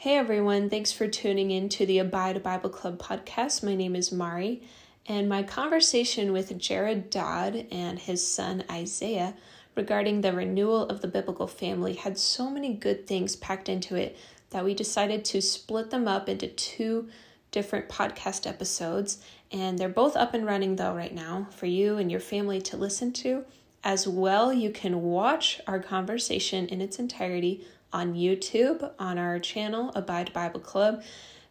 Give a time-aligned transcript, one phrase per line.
[0.00, 3.62] Hey everyone, thanks for tuning in to the Abide Bible Club podcast.
[3.62, 4.62] My name is Mari,
[5.04, 9.34] and my conversation with Jared Dodd and his son Isaiah
[9.74, 14.16] regarding the renewal of the biblical family had so many good things packed into it
[14.48, 17.10] that we decided to split them up into two
[17.50, 19.18] different podcast episodes.
[19.52, 22.78] And they're both up and running though right now for you and your family to
[22.78, 23.44] listen to.
[23.84, 29.92] As well, you can watch our conversation in its entirety on YouTube on our channel,
[29.94, 31.02] Abide Bible Club,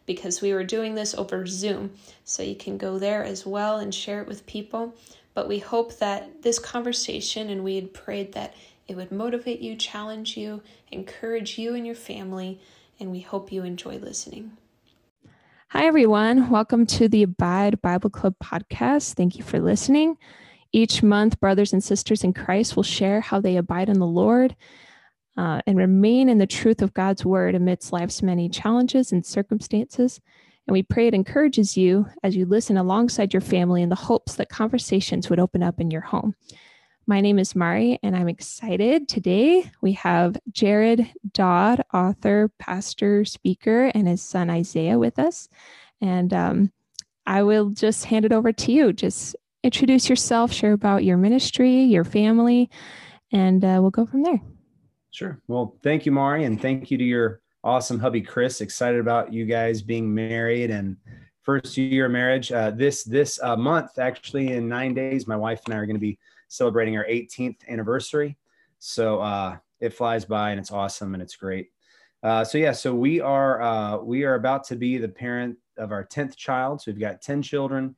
[0.06, 1.92] because we were doing this over Zoom.
[2.24, 4.94] So you can go there as well and share it with people.
[5.34, 8.54] But we hope that this conversation, and we had prayed that
[8.88, 12.60] it would motivate you, challenge you, encourage you and your family,
[12.98, 14.56] and we hope you enjoy listening.
[15.68, 16.50] Hi, everyone.
[16.50, 19.14] Welcome to the Abide Bible Club podcast.
[19.14, 20.18] Thank you for listening.
[20.72, 24.56] Each month, brothers and sisters in Christ will share how they abide in the Lord
[25.40, 30.20] uh, and remain in the truth of God's word amidst life's many challenges and circumstances.
[30.66, 34.34] And we pray it encourages you as you listen alongside your family in the hopes
[34.34, 36.34] that conversations would open up in your home.
[37.06, 39.08] My name is Mari, and I'm excited.
[39.08, 45.48] Today we have Jared Dodd, author, pastor, speaker, and his son Isaiah with us.
[46.02, 46.70] And um,
[47.24, 48.92] I will just hand it over to you.
[48.92, 52.68] Just introduce yourself, share about your ministry, your family,
[53.32, 54.42] and uh, we'll go from there.
[55.10, 55.40] Sure.
[55.48, 58.60] Well, thank you, Mari, and thank you to your awesome hubby Chris.
[58.60, 60.96] Excited about you guys being married and
[61.42, 62.52] first year of marriage.
[62.52, 65.96] Uh, this this uh, month, actually, in nine days, my wife and I are going
[65.96, 68.36] to be celebrating our 18th anniversary.
[68.78, 71.70] So uh, it flies by, and it's awesome, and it's great.
[72.22, 75.90] Uh, so yeah, so we are uh, we are about to be the parent of
[75.90, 76.82] our 10th child.
[76.82, 77.96] So we've got 10 children.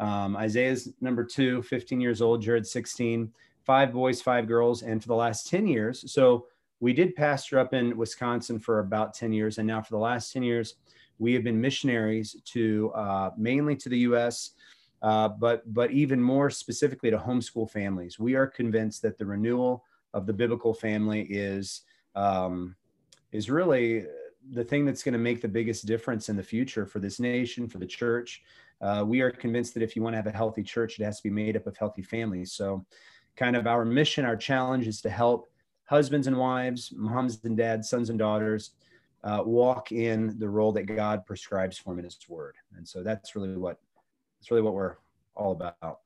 [0.00, 2.40] Um, Isaiah's number two, 15 years old.
[2.40, 3.32] Jared 16.
[3.64, 6.46] Five boys, five girls, and for the last 10 years, so
[6.84, 9.56] we did pastor up in Wisconsin for about 10 years.
[9.56, 10.74] And now for the last 10 years,
[11.18, 14.50] we have been missionaries to uh, mainly to the US,
[15.00, 18.18] uh, but, but even more specifically to homeschool families.
[18.18, 19.82] We are convinced that the renewal
[20.12, 21.80] of the biblical family is,
[22.16, 22.76] um,
[23.32, 24.04] is really
[24.50, 27.66] the thing that's going to make the biggest difference in the future for this nation,
[27.66, 28.42] for the church.
[28.82, 31.16] Uh, we are convinced that if you want to have a healthy church, it has
[31.16, 32.52] to be made up of healthy families.
[32.52, 32.84] So,
[33.36, 35.48] kind of our mission, our challenge is to help
[35.86, 38.72] husbands and wives, moms and dads, sons and daughters,
[39.22, 42.56] uh, walk in the role that God prescribes for them in His Word.
[42.76, 43.78] And so that's really what
[44.38, 44.96] that's really what we're
[45.34, 46.00] all about.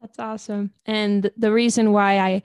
[0.00, 0.72] That's awesome.
[0.86, 2.42] And the reason why I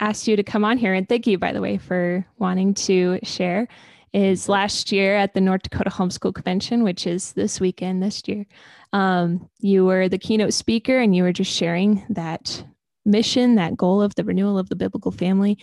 [0.00, 3.18] asked you to come on here, and thank you, by the way, for wanting to
[3.22, 3.68] share,
[4.12, 8.44] is last year at the North Dakota Homeschool Convention, which is this weekend this year.
[8.92, 12.64] Um, you were the keynote speaker, and you were just sharing that
[13.04, 15.58] mission, that goal of the renewal of the biblical family.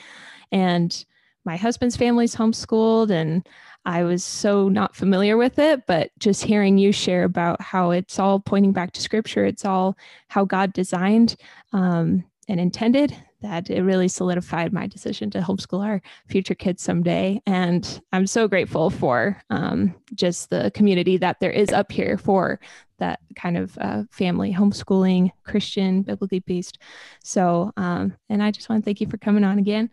[0.52, 1.06] And
[1.46, 3.48] my husband's family's homeschooled, and
[3.86, 8.20] I was so not familiar with it, but just hearing you share about how it's
[8.20, 11.36] all pointing back to scripture, it's all how God designed
[11.72, 17.42] um, and intended, that it really solidified my decision to homeschool our future kids someday.
[17.46, 22.60] And I'm so grateful for um, just the community that there is up here for
[22.98, 26.80] that kind of uh, family homeschooling, Christian, biblically based.
[27.24, 29.90] So, um, and I just want to thank you for coming on again.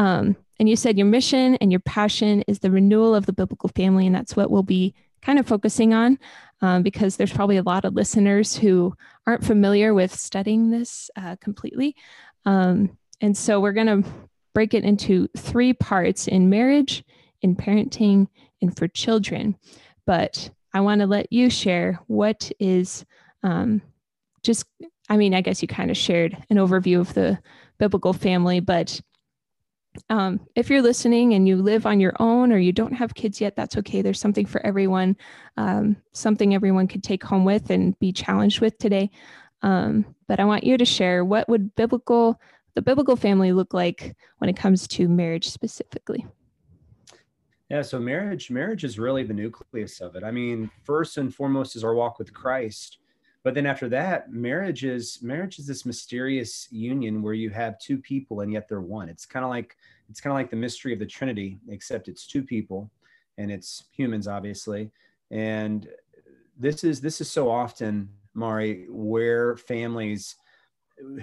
[0.00, 3.68] Um, and you said your mission and your passion is the renewal of the biblical
[3.76, 6.18] family, and that's what we'll be kind of focusing on
[6.62, 8.94] um, because there's probably a lot of listeners who
[9.26, 11.94] aren't familiar with studying this uh, completely.
[12.46, 14.10] Um, and so we're going to
[14.54, 17.04] break it into three parts in marriage,
[17.42, 18.26] in parenting,
[18.62, 19.54] and for children.
[20.06, 23.04] But I want to let you share what is
[23.42, 23.82] um,
[24.42, 24.64] just,
[25.10, 27.38] I mean, I guess you kind of shared an overview of the
[27.78, 28.98] biblical family, but
[30.08, 33.40] um, if you're listening and you live on your own or you don't have kids
[33.40, 34.02] yet, that's okay.
[34.02, 35.16] There's something for everyone,
[35.56, 39.10] um, something everyone could take home with and be challenged with today.
[39.62, 42.40] Um, but I want you to share what would biblical
[42.74, 46.24] the biblical family look like when it comes to marriage specifically.
[47.68, 50.22] Yeah, so marriage marriage is really the nucleus of it.
[50.22, 52.99] I mean, first and foremost is our walk with Christ
[53.42, 57.98] but then after that marriage is marriage is this mysterious union where you have two
[57.98, 59.08] people and yet they're one.
[59.08, 59.76] It's kind of like
[60.10, 62.90] it's kind of like the mystery of the trinity except it's two people
[63.38, 64.90] and it's humans obviously.
[65.30, 65.88] And
[66.58, 70.36] this is this is so often mari where families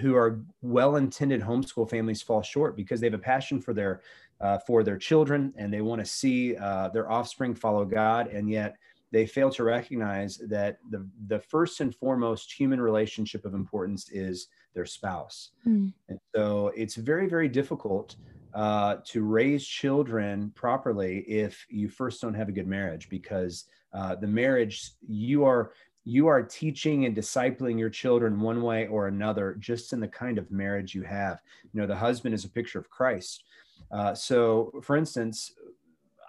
[0.00, 4.00] who are well-intended homeschool families fall short because they have a passion for their
[4.40, 8.50] uh, for their children and they want to see uh, their offspring follow god and
[8.50, 8.76] yet
[9.10, 14.48] they fail to recognize that the, the first and foremost human relationship of importance is
[14.74, 15.50] their spouse.
[15.66, 15.92] Mm.
[16.08, 18.16] And so it's very, very difficult
[18.54, 24.14] uh, to raise children properly if you first don't have a good marriage because uh,
[24.14, 25.72] the marriage you are
[26.04, 30.38] you are teaching and discipling your children one way or another just in the kind
[30.38, 33.44] of marriage you have you know the husband is a picture of christ
[33.92, 35.52] uh, so for instance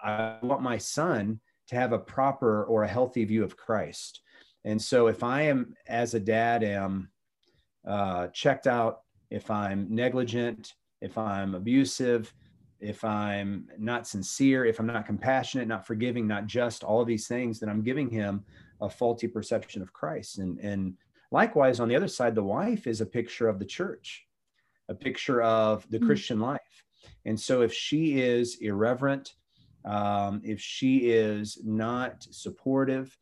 [0.03, 4.21] i want my son to have a proper or a healthy view of christ
[4.65, 7.09] and so if i am as a dad am
[7.87, 9.01] uh, checked out
[9.31, 12.33] if i'm negligent if i'm abusive
[12.81, 17.27] if i'm not sincere if i'm not compassionate not forgiving not just all of these
[17.27, 18.43] things then i'm giving him
[18.81, 20.39] a faulty perception of Christ.
[20.39, 20.93] And, and
[21.31, 24.25] likewise, on the other side, the wife is a picture of the church,
[24.87, 26.07] a picture of the mm-hmm.
[26.07, 26.83] Christian life.
[27.25, 29.33] And so if she is irreverent,
[29.85, 33.17] um, if she is not supportive,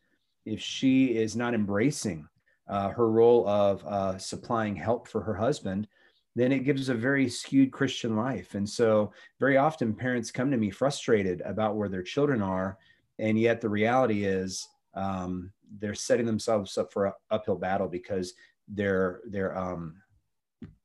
[0.45, 2.27] if she is not embracing
[2.67, 5.87] uh, her role of uh, supplying help for her husband,
[6.35, 8.53] then it gives a very skewed Christian life.
[8.53, 12.77] And so, very often, parents come to me frustrated about where their children are.
[13.17, 18.33] And yet, the reality is, um, they're setting themselves up for an uphill battle because
[18.67, 19.95] they're they're um,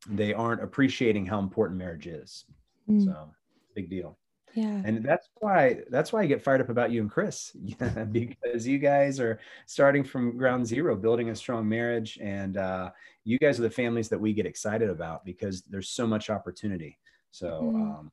[0.09, 2.45] they aren't appreciating how important marriage is.
[2.89, 3.05] Mm.
[3.05, 3.31] So
[3.75, 4.19] big deal.
[4.55, 4.83] Yeah.
[4.85, 7.53] And that's why that's why I get fired up about you and Chris
[8.13, 12.91] because you guys are starting from ground zero, building a strong marriage, and uh,
[13.25, 16.99] you guys are the families that we get excited about because there's so much opportunity.
[17.31, 17.75] So mm.
[17.75, 18.13] um,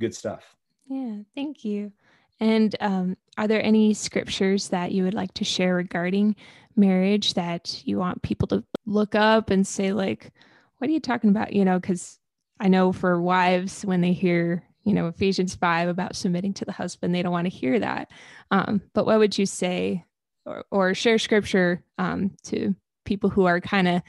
[0.00, 0.56] good stuff.
[0.88, 1.92] Yeah, thank you.
[2.40, 6.34] And um, are there any scriptures that you would like to share regarding
[6.74, 10.32] marriage that you want people to look up and say, like,
[10.78, 11.52] what are you talking about?
[11.52, 12.18] You know, because
[12.58, 16.72] I know for wives, when they hear, you know, Ephesians 5 about submitting to the
[16.72, 18.10] husband, they don't want to hear that.
[18.50, 20.04] Um, but what would you say
[20.44, 22.74] or, or share scripture um, to
[23.04, 24.02] people who are kind of,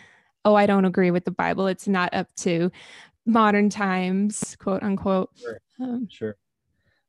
[0.45, 1.67] oh, I don't agree with the Bible.
[1.67, 2.71] It's not up to
[3.25, 5.29] modern times, quote unquote.
[5.35, 5.59] Sure.
[5.79, 6.37] Um, sure.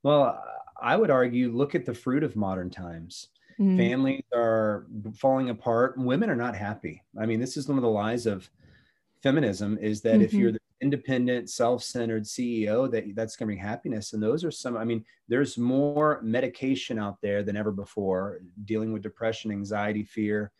[0.02, 0.42] Well,
[0.80, 3.28] I would argue look at the fruit of modern times.
[3.58, 3.76] Mm.
[3.76, 4.86] Families are
[5.16, 5.96] falling apart.
[5.96, 7.02] Women are not happy.
[7.18, 8.50] I mean, this is one of the lies of
[9.22, 10.22] feminism is that mm-hmm.
[10.22, 10.56] if you're mm-hmm.
[10.56, 14.12] the independent, self-centered CEO, that that's going to bring happiness.
[14.12, 14.76] And those are some.
[14.76, 20.52] I mean, there's more medication out there than ever before dealing with depression, anxiety, fear.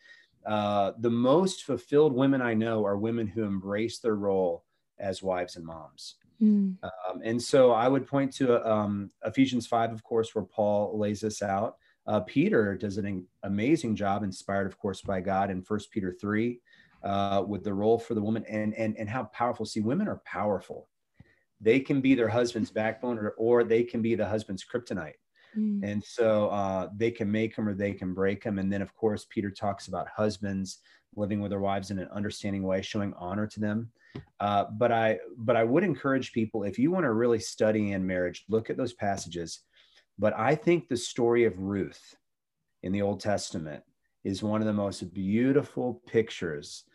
[0.45, 4.65] Uh, the most fulfilled women I know are women who embrace their role
[4.99, 6.15] as wives and moms.
[6.41, 6.77] Mm.
[6.83, 11.21] Um, and so I would point to um, Ephesians 5, of course, where Paul lays
[11.21, 11.77] this out.
[12.07, 16.59] Uh, Peter does an amazing job, inspired, of course, by God in First Peter 3,
[17.05, 19.65] uh, with the role for the woman and, and, and how powerful.
[19.65, 20.89] See, women are powerful.
[21.61, 25.13] They can be their husband's backbone or, or they can be the husband's kryptonite.
[25.57, 25.81] Mm.
[25.83, 28.59] And so uh, they can make them or they can break them.
[28.59, 30.79] And then, of course, Peter talks about husbands
[31.15, 33.91] living with their wives in an understanding way, showing honor to them.
[34.39, 38.07] Uh, but I but I would encourage people if you want to really study in
[38.07, 39.61] marriage, look at those passages.
[40.17, 42.15] But I think the story of Ruth
[42.83, 43.83] in the Old Testament
[44.23, 46.85] is one of the most beautiful pictures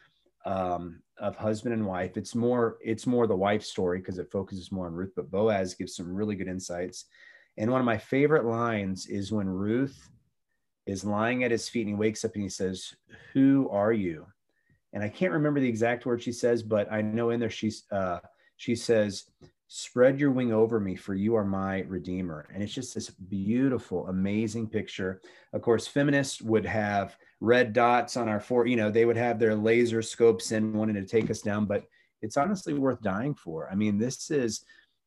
[0.44, 2.16] um, of husband and wife.
[2.16, 5.74] It's more it's more the wife story because it focuses more on Ruth, but Boaz
[5.74, 7.06] gives some really good insights.
[7.56, 10.10] And one of my favorite lines is when Ruth
[10.86, 12.94] is lying at his feet and he wakes up and he says,
[13.32, 14.26] "Who are you?"
[14.92, 17.84] and I can't remember the exact word she says, but I know in there she's
[17.92, 18.20] uh,
[18.56, 19.24] she says,
[19.72, 24.08] "Spread your wing over me, for you are my redeemer." And it's just this beautiful,
[24.08, 25.22] amazing picture.
[25.52, 29.38] Of course, feminists would have red dots on our fore, you know, they would have
[29.38, 31.84] their laser scopes in wanting to take us down, but
[32.20, 33.70] it's honestly worth dying for.
[33.70, 34.64] I mean, this is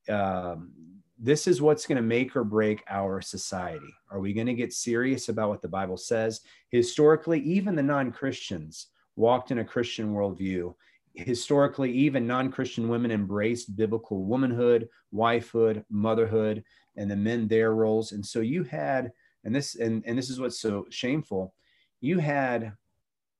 [0.09, 0.71] um,
[1.19, 3.93] this is what's going to make or break our society.
[4.09, 6.41] Are we going to get serious about what the Bible says?
[6.69, 10.73] Historically, even the non Christians walked in a Christian worldview.
[11.13, 16.63] Historically, even non Christian women embraced biblical womanhood, wifehood, motherhood,
[16.97, 18.11] and the men their roles.
[18.11, 19.11] And so you had,
[19.43, 21.53] and this, and, and this is what's so shameful,
[22.01, 22.73] you had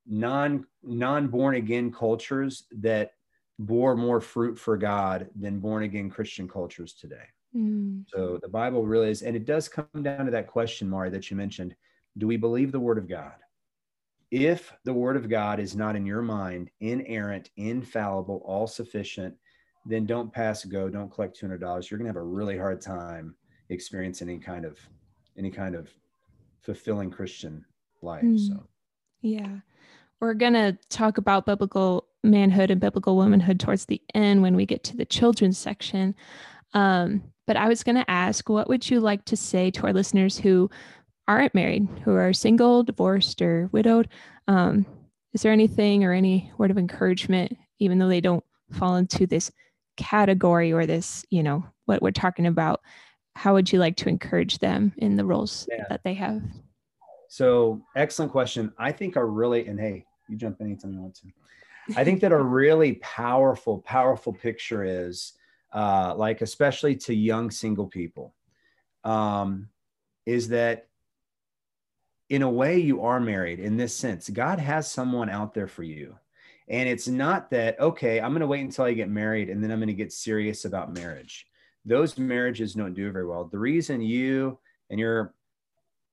[0.07, 3.11] non non born again cultures that
[3.59, 7.25] bore more fruit for God than born again Christian cultures today.
[7.55, 8.03] Mm.
[8.07, 11.29] So the Bible really is, and it does come down to that question, Mari, that
[11.29, 11.75] you mentioned.
[12.17, 13.33] Do we believe the word of God?
[14.33, 19.35] If the word of God is not in your mind inerrant, infallible, all sufficient,
[19.85, 21.59] then don't pass go, don't collect $200.
[21.61, 23.35] You're going to have a really hard time
[23.69, 24.79] experiencing any kind of
[25.37, 25.87] any kind of
[26.61, 27.63] fulfilling Christian
[28.01, 28.23] life.
[28.23, 28.47] Mm.
[28.47, 28.63] So,
[29.21, 29.57] yeah.
[30.19, 34.65] We're going to talk about biblical manhood and biblical womanhood towards the end when we
[34.65, 36.15] get to the children's section.
[36.73, 39.93] Um, but I was going to ask, what would you like to say to our
[39.93, 40.71] listeners who
[41.27, 44.09] aren't married, who are single, divorced, or widowed.
[44.47, 44.85] Um,
[45.33, 49.51] is there anything or any word of encouragement, even though they don't fall into this
[49.97, 52.81] category or this, you know, what we're talking about,
[53.35, 55.85] how would you like to encourage them in the roles yeah.
[55.89, 56.41] that they have?
[57.29, 58.71] So, excellent question.
[58.77, 61.27] I think a really, and hey, you jump anytime you want to.
[61.97, 65.33] I think that a really powerful, powerful picture is
[65.73, 68.35] uh, like, especially to young single people,
[69.03, 69.69] um,
[70.25, 70.87] is that
[72.29, 74.29] in a way you are married in this sense.
[74.29, 76.15] God has someone out there for you.
[76.69, 79.71] And it's not that, okay, I'm going to wait until I get married and then
[79.71, 81.45] I'm going to get serious about marriage.
[81.85, 83.45] Those marriages don't do very well.
[83.45, 85.33] The reason you and your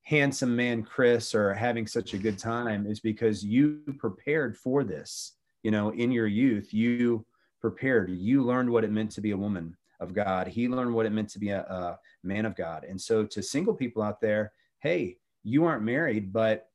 [0.02, 5.34] handsome man, Chris, are having such a good time is because you prepared for this.
[5.62, 7.24] You know, in your youth, you
[7.60, 10.48] prepared, you learned what it meant to be a woman of God.
[10.48, 12.84] He learned what it meant to be a, a man of God.
[12.84, 16.70] And so, to single people out there, hey, you aren't married, but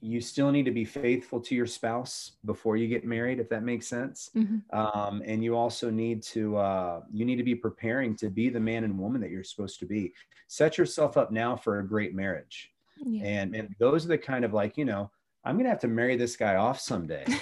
[0.00, 3.64] you still need to be faithful to your spouse before you get married if that
[3.64, 4.30] makes sense.
[4.36, 4.78] Mm-hmm.
[4.78, 8.60] um, and you also need to uh, you need to be preparing to be the
[8.60, 10.12] man and woman that you're supposed to be.
[10.46, 12.70] Set yourself up now for a great marriage.
[13.04, 13.24] Yeah.
[13.24, 15.08] and and those are the kind of like you know
[15.44, 17.24] i'm gonna have to marry this guy off someday.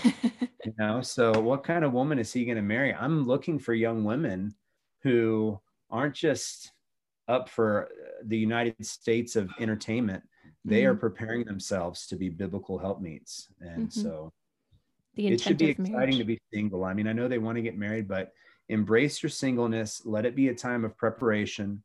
[0.66, 2.92] You know so what kind of woman is he gonna marry?
[2.92, 4.52] I'm looking for young women
[5.04, 6.72] who aren't just
[7.28, 7.88] up for
[8.28, 10.22] the united states of entertainment
[10.64, 10.90] they mm-hmm.
[10.90, 14.00] are preparing themselves to be biblical helpmeets and mm-hmm.
[14.00, 14.32] so
[15.16, 16.18] it should be exciting marriage.
[16.18, 18.32] to be single i mean i know they want to get married but
[18.68, 21.82] embrace your singleness let it be a time of preparation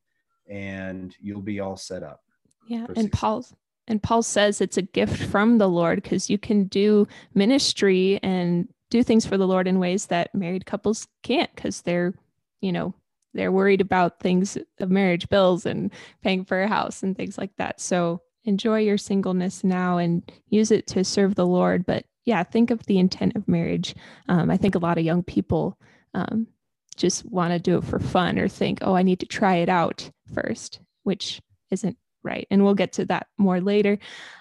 [0.50, 2.22] and you'll be all set up
[2.68, 3.46] yeah and paul
[3.88, 8.68] and paul says it's a gift from the lord because you can do ministry and
[8.90, 12.14] do things for the lord in ways that married couples can't because they're
[12.62, 12.94] you know
[13.34, 17.56] they're worried about things of marriage bills and paying for a house and things like
[17.58, 21.86] that so enjoy your singleness now and use it to serve the Lord.
[21.86, 23.96] But yeah, think of the intent of marriage.
[24.28, 25.78] Um, I think a lot of young people
[26.14, 26.48] um,
[26.96, 29.70] just want to do it for fun or think, oh, I need to try it
[29.70, 32.48] out first, which isn't right.
[32.52, 33.98] And we'll get to that more later.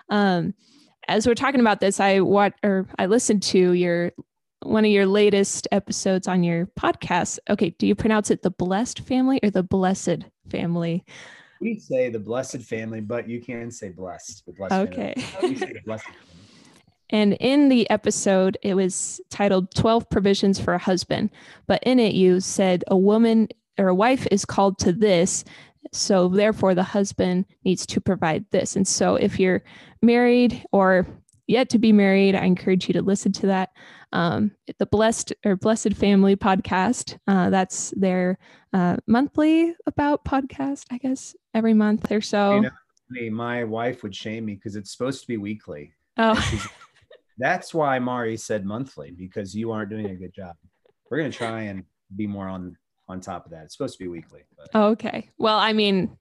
[0.09, 0.55] Um,
[1.09, 4.13] as we're talking about this, I what or I listened to your
[4.63, 7.39] one of your latest episodes on your podcast.
[7.49, 11.05] Okay, do you pronounce it the blessed family or the blessed family?
[11.61, 14.45] we say the blessed family, but you can say blessed.
[14.47, 15.15] The blessed okay.
[15.85, 16.07] blessed
[17.11, 21.31] and in the episode, it was titled 12 Provisions for a Husband.
[21.67, 23.49] But in it, you said a woman
[23.79, 25.45] or a wife is called to this.
[25.93, 28.77] So therefore, the husband needs to provide this.
[28.77, 29.63] And so if you're
[30.03, 31.07] married or
[31.47, 33.71] yet to be married, I encourage you to listen to that.
[34.13, 37.19] Um, the Blessed or Blessed Family podcast.
[37.27, 38.39] Uh, that's their
[38.73, 42.57] uh, monthly about podcast, I guess, every month or so.
[42.57, 45.93] You know, my wife would shame me because it's supposed to be weekly.
[46.17, 46.69] Oh.
[47.39, 50.57] that's why Mari said monthly because you aren't doing a good job.
[51.11, 51.85] We're gonna try and
[52.17, 52.77] be more on
[53.09, 53.65] on top of that.
[53.65, 54.43] It's supposed to be weekly.
[54.57, 54.75] But.
[54.75, 55.31] Okay.
[55.37, 56.17] Well, I mean,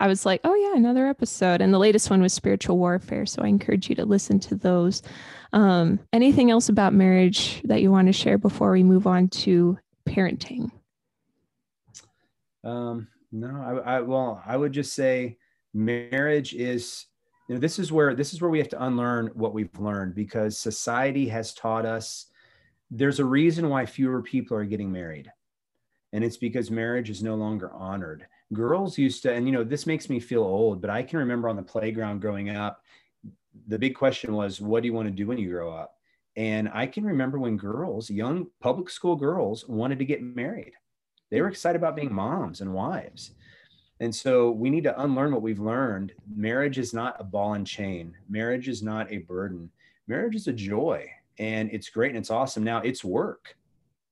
[0.00, 1.60] I was like, oh, yeah, another episode.
[1.60, 3.26] And the latest one was spiritual warfare.
[3.26, 5.02] So I encourage you to listen to those.
[5.54, 9.78] Um, anything else about marriage that you want to share before we move on to
[10.04, 10.68] parenting?
[12.64, 15.38] Um, no, I, I, well, I would just say
[15.72, 17.06] marriage is,
[17.48, 20.16] you know, this is where, this is where we have to unlearn what we've learned
[20.16, 22.26] because society has taught us
[22.90, 25.30] there's a reason why fewer people are getting married.
[26.12, 29.86] And it's because marriage is no longer honored girls used to, and you know, this
[29.86, 32.82] makes me feel old, but I can remember on the playground growing up,
[33.68, 35.96] the big question was, what do you want to do when you grow up?
[36.36, 40.72] And I can remember when girls, young public school girls, wanted to get married.
[41.30, 43.32] They were excited about being moms and wives.
[44.00, 46.12] And so we need to unlearn what we've learned.
[46.34, 49.70] Marriage is not a ball and chain, marriage is not a burden.
[50.06, 51.08] Marriage is a joy
[51.38, 52.62] and it's great and it's awesome.
[52.62, 53.56] Now it's work.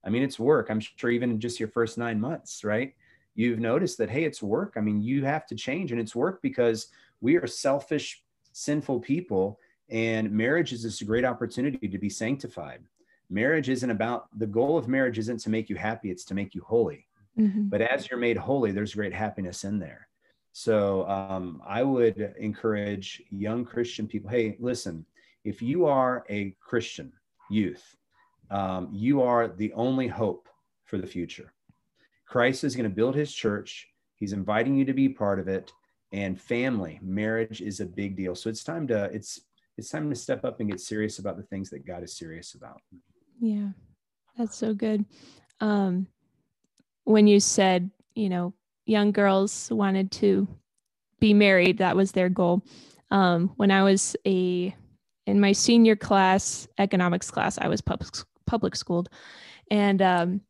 [0.03, 0.69] I mean, it's work.
[0.69, 2.93] I'm sure even just your first nine months, right?
[3.35, 6.41] you've noticed that hey it's work i mean you have to change and it's work
[6.41, 6.87] because
[7.21, 8.22] we are selfish
[8.53, 12.81] sinful people and marriage is this great opportunity to be sanctified
[13.29, 16.55] marriage isn't about the goal of marriage isn't to make you happy it's to make
[16.55, 17.07] you holy
[17.37, 17.63] mm-hmm.
[17.63, 20.07] but as you're made holy there's great happiness in there
[20.51, 25.05] so um, i would encourage young christian people hey listen
[25.43, 27.11] if you are a christian
[27.49, 27.95] youth
[28.51, 30.47] um, you are the only hope
[30.85, 31.53] for the future
[32.33, 33.87] Christ is going to build his church.
[34.15, 35.71] He's inviting you to be part of it.
[36.13, 38.35] And family, marriage is a big deal.
[38.35, 39.41] So it's time to it's
[39.77, 42.53] it's time to step up and get serious about the things that God is serious
[42.53, 42.79] about.
[43.39, 43.69] Yeah.
[44.37, 45.05] That's so good.
[45.59, 46.07] Um
[47.03, 48.53] when you said, you know,
[48.85, 50.47] young girls wanted to
[51.19, 52.63] be married, that was their goal.
[53.09, 54.75] Um when I was a
[55.25, 58.13] in my senior class, economics class, I was public
[58.45, 59.09] public schooled.
[59.71, 60.41] And um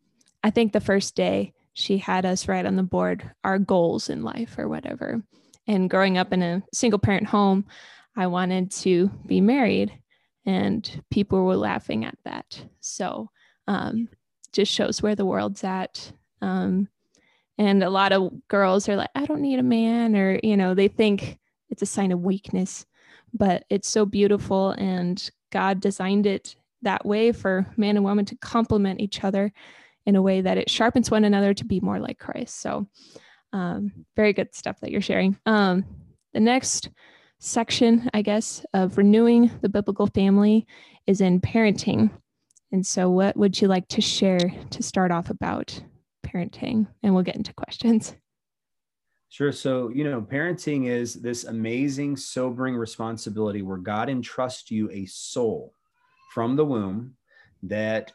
[0.43, 4.23] I think the first day she had us write on the board our goals in
[4.23, 5.23] life or whatever.
[5.67, 7.65] And growing up in a single parent home,
[8.15, 9.97] I wanted to be married,
[10.45, 12.63] and people were laughing at that.
[12.81, 13.29] So,
[13.67, 14.09] um,
[14.51, 16.11] just shows where the world's at.
[16.41, 16.89] Um,
[17.57, 20.73] and a lot of girls are like, I don't need a man, or, you know,
[20.73, 21.39] they think
[21.69, 22.85] it's a sign of weakness,
[23.33, 24.71] but it's so beautiful.
[24.71, 29.51] And God designed it that way for man and woman to complement each other
[30.05, 32.59] in a way that it sharpens one another to be more like Christ.
[32.59, 32.87] So,
[33.53, 35.37] um, very good stuff that you're sharing.
[35.45, 35.85] Um,
[36.33, 36.89] the next
[37.39, 40.65] section, I guess, of renewing the biblical family
[41.07, 42.09] is in parenting.
[42.71, 44.39] And so, what would you like to share
[44.71, 45.79] to start off about
[46.25, 46.87] parenting?
[47.03, 48.15] And we'll get into questions.
[49.29, 49.51] Sure.
[49.51, 55.73] So, you know, parenting is this amazing, sobering responsibility where God entrusts you a soul
[56.33, 57.15] from the womb
[57.63, 58.11] that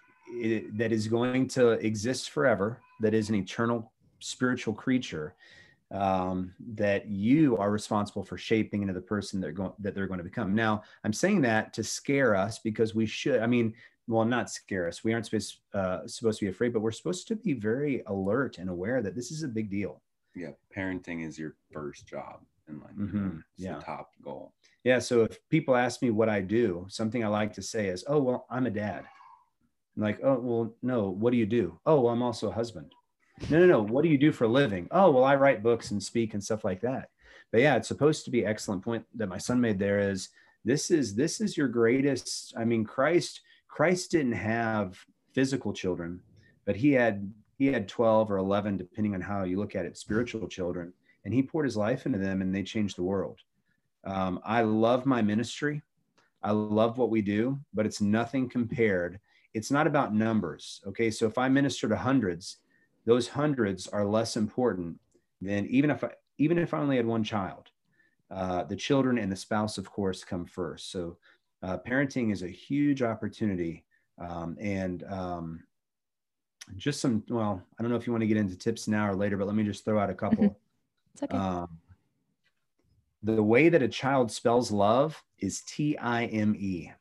[0.74, 5.34] that is going to exist forever, that is an eternal spiritual creature
[5.90, 10.18] um, that you are responsible for shaping into the person they're going that they're going
[10.18, 10.54] to become.
[10.54, 13.40] Now, I'm saying that to scare us because we should.
[13.40, 13.74] I mean,
[14.06, 15.02] well, not scare us.
[15.02, 18.58] We aren't supposed uh, supposed to be afraid, but we're supposed to be very alert
[18.58, 20.02] and aware that this is a big deal.
[20.34, 22.94] Yeah, parenting is your first job in life.
[22.98, 23.38] Mm-hmm.
[23.56, 24.52] yeah, the top goal.
[24.84, 24.98] Yeah.
[24.98, 28.20] So if people ask me what I do, something I like to say is, "Oh,
[28.20, 29.04] well, I'm a dad."
[29.96, 31.08] I'm like, "Oh, well, no.
[31.08, 32.92] What do you do?" "Oh, well, I'm also a husband."
[33.50, 33.82] No, no, no.
[33.82, 34.88] What do you do for a living?
[34.90, 37.10] Oh, well, I write books and speak and stuff like that.
[37.50, 40.28] But yeah, it's supposed to be excellent point that my son made there is
[40.64, 42.52] this is this is your greatest.
[42.56, 44.98] I mean, Christ, Christ didn't have
[45.34, 46.20] physical children,
[46.66, 49.96] but he had he had 12 or 11, depending on how you look at it,
[49.96, 50.92] spiritual children.
[51.24, 53.40] And he poured his life into them and they changed the world.
[54.04, 55.82] Um, I love my ministry.
[56.42, 59.18] I love what we do, but it's nothing compared.
[59.54, 60.80] It's not about numbers.
[60.86, 61.10] Okay.
[61.10, 62.58] So if I minister to hundreds,
[63.08, 65.00] those hundreds are less important
[65.40, 67.70] than even if I, even if I only had one child.
[68.30, 70.92] Uh, the children and the spouse, of course, come first.
[70.92, 71.16] So
[71.62, 73.86] uh, parenting is a huge opportunity.
[74.18, 75.62] Um, and um,
[76.76, 79.16] just some, well, I don't know if you want to get into tips now or
[79.16, 80.44] later, but let me just throw out a couple.
[80.44, 81.24] Mm-hmm.
[81.24, 81.36] okay.
[81.36, 81.78] Um,
[83.22, 86.92] the way that a child spells love is T I M E.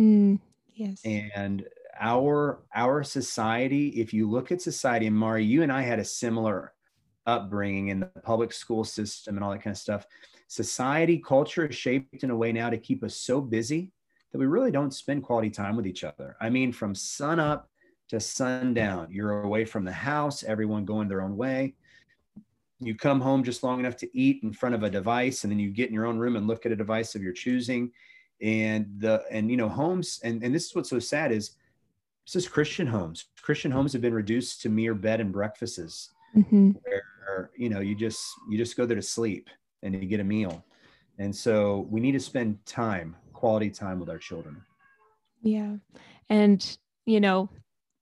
[0.00, 0.40] Mm,
[0.74, 1.00] yes.
[1.04, 1.64] And
[2.00, 6.04] our our society if you look at society and mari you and i had a
[6.04, 6.74] similar
[7.26, 10.06] upbringing in the public school system and all that kind of stuff.
[10.48, 13.92] Society culture is shaped in a way now to keep us so busy
[14.32, 16.36] that we really don't spend quality time with each other.
[16.40, 17.68] I mean from sun up
[18.08, 21.74] to sundown you're away from the house everyone going their own way.
[22.80, 25.58] You come home just long enough to eat in front of a device and then
[25.58, 27.90] you get in your own room and look at a device of your choosing.
[28.42, 31.52] And the and you know homes and and this is what's so sad is
[32.26, 33.26] this is Christian homes.
[33.42, 36.72] Christian homes have been reduced to mere bed and breakfasts, mm-hmm.
[36.82, 39.48] where you know you just you just go there to sleep
[39.82, 40.64] and you get a meal,
[41.18, 44.62] and so we need to spend time, quality time with our children.
[45.42, 45.76] Yeah,
[46.30, 47.50] and you know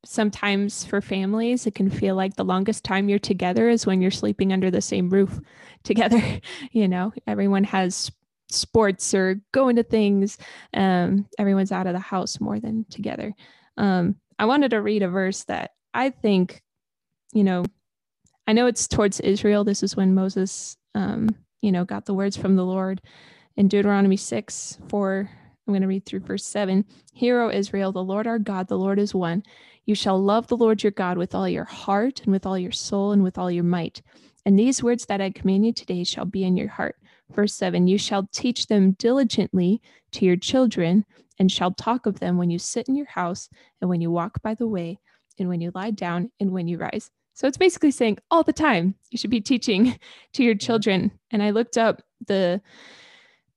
[0.04, 4.10] sometimes for families it can feel like the longest time you're together is when you're
[4.10, 5.38] sleeping under the same roof
[5.84, 6.20] together
[6.72, 8.10] you know everyone has
[8.50, 10.38] sports or going to things
[10.74, 13.32] um, everyone's out of the house more than together
[13.76, 16.62] um, I wanted to read a verse that I think,
[17.32, 17.64] you know,
[18.46, 19.64] I know it's towards Israel.
[19.64, 21.28] This is when Moses, um,
[21.60, 23.00] you know, got the words from the Lord
[23.56, 25.30] in Deuteronomy 6 4.
[25.66, 26.84] I'm going to read through verse 7.
[27.12, 29.44] Hear, O Israel, the Lord our God, the Lord is one.
[29.86, 32.72] You shall love the Lord your God with all your heart and with all your
[32.72, 34.02] soul and with all your might.
[34.44, 36.96] And these words that I command you today shall be in your heart.
[37.30, 39.80] Verse 7 You shall teach them diligently
[40.12, 41.04] to your children
[41.42, 43.48] and shall talk of them when you sit in your house
[43.80, 45.00] and when you walk by the way
[45.40, 47.10] and when you lie down and when you rise.
[47.34, 49.98] So it's basically saying all the time you should be teaching
[50.34, 51.10] to your children.
[51.32, 52.62] And I looked up the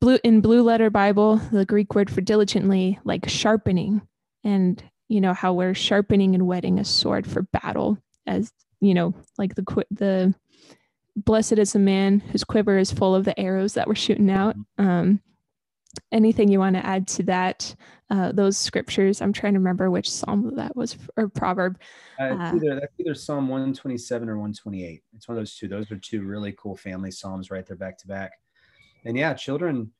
[0.01, 4.01] blue in blue letter Bible, the Greek word for diligently, like sharpening,
[4.43, 9.13] and you know how we're sharpening and whetting a sword for battle, as you know,
[9.37, 10.33] like the the
[11.15, 14.57] blessed is the man whose quiver is full of the arrows that we're shooting out.
[14.57, 14.89] Mm-hmm.
[14.89, 15.21] Um,
[16.11, 17.75] anything you want to add to that
[18.09, 19.21] uh, those scriptures?
[19.21, 21.79] I'm trying to remember which psalm that was or proverb.
[22.19, 25.67] Uh, uh, either, that's either psalm 127 or 128 it's one of those two.
[25.67, 28.33] Those are two really cool family psalms right there back to back.
[29.05, 29.91] And yeah children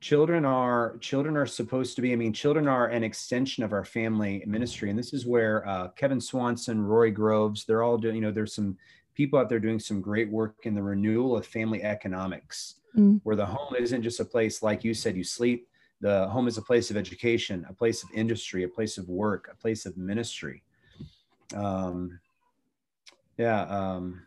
[0.00, 3.84] children are children are supposed to be i mean children are an extension of our
[3.84, 4.90] family ministry.
[4.90, 8.54] And this is where uh, kevin swanson Roy groves they're all doing you know there's
[8.54, 8.76] some
[9.14, 13.20] people out there doing some great work in the renewal of family economics mm.
[13.24, 15.68] where the home isn't just a place like you said you sleep
[16.00, 19.48] the home is a place of education a place of industry a place of work
[19.52, 20.62] a place of ministry
[21.54, 22.18] um,
[23.36, 23.62] Yeah.
[23.62, 24.22] Um,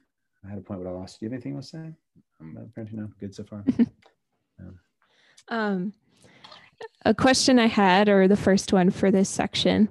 [0.45, 1.19] I had a point, but I lost.
[1.19, 1.93] Do you have anything else to say?
[2.39, 3.09] I'm apparently no.
[3.19, 3.63] Good so far.
[3.77, 4.65] yeah.
[5.47, 5.93] Um,
[7.05, 9.89] a question I had, or the first one for this section.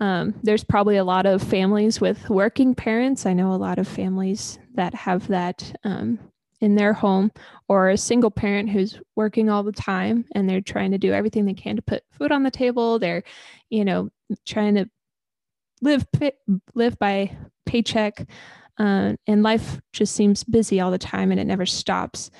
[0.00, 3.26] Um, there's probably a lot of families with working parents.
[3.26, 6.20] I know a lot of families that have that um,
[6.60, 7.30] in their home,
[7.68, 11.44] or a single parent who's working all the time and they're trying to do everything
[11.44, 12.98] they can to put food on the table.
[12.98, 13.22] They're,
[13.70, 14.08] you know,
[14.44, 14.90] trying to
[15.80, 16.06] live
[16.74, 18.28] live by paycheck,
[18.78, 22.30] uh, and life just seems busy all the time and it never stops.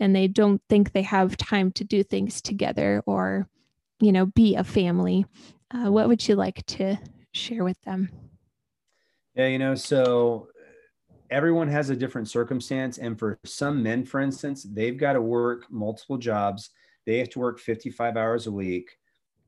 [0.00, 3.48] And they don't think they have time to do things together or,
[4.00, 5.26] you know, be a family.
[5.72, 6.96] Uh, what would you like to
[7.32, 8.10] share with them?
[9.34, 10.48] Yeah, you know, so
[11.30, 12.98] everyone has a different circumstance.
[12.98, 16.70] And for some men, for instance, they've got to work multiple jobs.
[17.06, 18.98] They have to work 55 hours a week,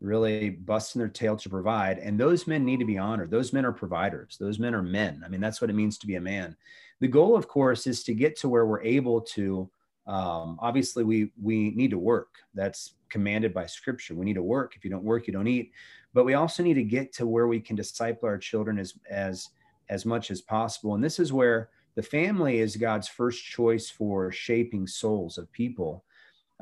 [0.01, 1.99] really busting their tail to provide.
[1.99, 3.31] And those men need to be honored.
[3.31, 4.37] Those men are providers.
[4.38, 5.23] Those men are men.
[5.25, 6.57] I mean, that's what it means to be a man.
[7.01, 9.71] The goal, of course, is to get to where we're able to.
[10.07, 12.29] Um, obviously, we we need to work.
[12.55, 14.14] That's commanded by Scripture.
[14.14, 14.75] We need to work.
[14.77, 15.73] If you don't work, you don't eat.
[16.12, 19.49] But we also need to get to where we can disciple our children as as
[19.90, 20.94] as much as possible.
[20.94, 26.05] And this is where the family is God's first choice for shaping souls of people.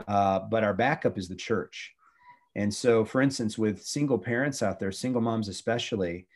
[0.09, 1.95] Uh, but our backup is the church.
[2.57, 6.27] And so, for instance, with single parents out there, single moms especially,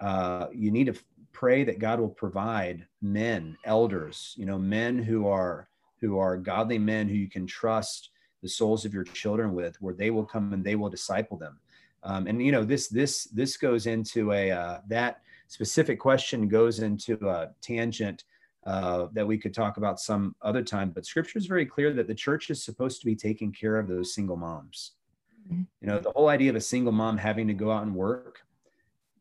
[0.00, 0.94] uh, you need to
[1.32, 5.68] pray that God will provide men, elders, you know, men who are
[6.00, 8.10] who are godly men who you can trust
[8.42, 11.58] the souls of your children with, where they will come and they will disciple them.
[12.02, 16.80] Um, and you know, this this this goes into a uh, that specific question goes
[16.80, 18.24] into a tangent
[18.64, 20.90] uh, that we could talk about some other time.
[20.90, 23.86] But scripture is very clear that the church is supposed to be taking care of
[23.86, 24.92] those single moms.
[25.46, 25.62] Mm-hmm.
[25.82, 28.40] You know, the whole idea of a single mom having to go out and work.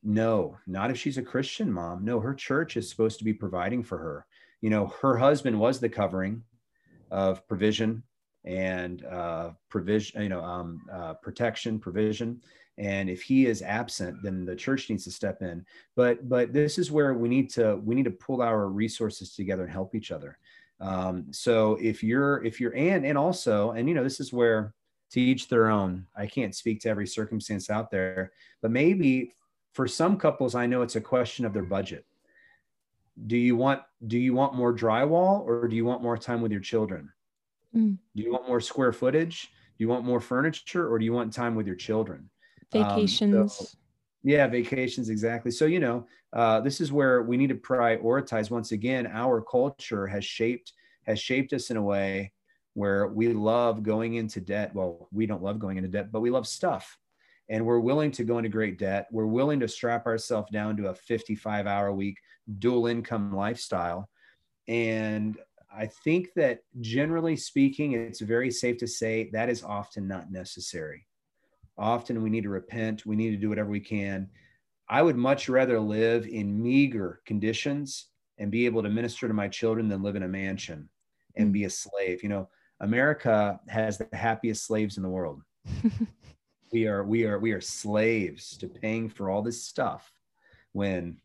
[0.04, 2.06] No, not if she's a Christian mom.
[2.06, 4.26] No, her church is supposed to be providing for her.
[4.62, 6.44] You know, her husband was the covering
[7.10, 8.04] of provision
[8.45, 12.41] and uh, provision, you know, um, uh, protection, provision.
[12.77, 15.65] And if he is absent then the church needs to step in.
[15.95, 19.63] But but this is where we need to we need to pull our resources together
[19.63, 20.38] and help each other.
[20.80, 24.73] Um, so if you're if you're and and also and you know this is where
[25.12, 26.08] to each their own.
[26.15, 29.34] I can't speak to every circumstance out there but maybe
[29.73, 32.06] for some couples i know it's a question of their budget.
[33.27, 36.51] Do you want do you want more drywall or do you want more time with
[36.51, 37.12] your children
[37.76, 37.98] mm.
[38.16, 39.52] do you want more square footage?
[39.78, 42.30] Do you want more furniture or do you want time with your children?
[42.72, 43.66] Vacations um, so,
[44.24, 45.52] yeah vacations exactly.
[45.52, 48.52] So you know uh, this is where we need to prioritize.
[48.52, 50.74] Once again our culture has shaped
[51.06, 52.32] has shaped us in a way
[52.74, 54.74] where we love going into debt.
[54.74, 56.98] Well we don't love going into debt but we love stuff.
[57.50, 59.08] And we're willing to go into great debt.
[59.12, 62.18] We're willing to strap ourselves down to a 55 hour week
[62.60, 64.10] dual income lifestyle.
[64.68, 65.38] And
[65.76, 71.06] i think that generally speaking it's very safe to say that is often not necessary
[71.82, 73.06] Often we need to repent.
[73.06, 74.30] We need to do whatever we can.
[74.88, 78.08] I would much rather live in meager conditions
[78.38, 80.90] and be able to minister to my children than live in a mansion
[81.38, 82.22] and be a slave.
[82.22, 82.50] You know,
[82.82, 85.42] America has the happiest slaves in the world.
[86.72, 90.12] we are we are we are slaves to paying for all this stuff
[90.74, 91.18] when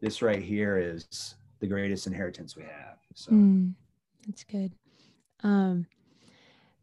[0.00, 2.98] this right here is the greatest inheritance we have.
[3.14, 3.74] So mm,
[4.28, 4.72] that's good.
[5.42, 5.86] Um,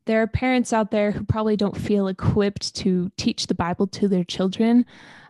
[0.05, 4.07] there are parents out there who probably don't feel equipped to teach the Bible to
[4.07, 4.85] their children,